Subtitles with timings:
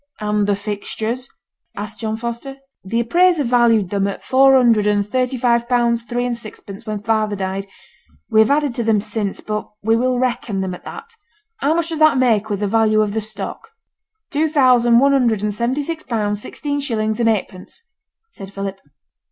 [0.19, 1.29] 'And the fixtures?'
[1.77, 2.57] asked John Foster.
[2.83, 7.03] 'The appraiser valued them at four hundred and thirty five pounds three and sixpence when
[7.03, 7.67] father died.
[8.27, 11.11] We have added to them since, but we will reckon them at that.
[11.57, 13.69] How much does that make with the value of the stock?'
[14.31, 17.83] 'Two thousand one hundred and seventy six pounds, sixteen shillings and eightpence,'
[18.31, 18.79] said Philip.